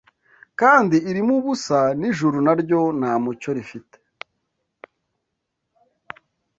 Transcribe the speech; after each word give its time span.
kandi 0.59 0.95
irimo 1.09 1.33
ubusa 1.39 1.79
n’ijuru 1.99 2.37
na 2.45 2.53
ryo 2.61 2.81
nta 2.99 3.13
mucyo 3.23 3.49
rifite. 3.57 3.97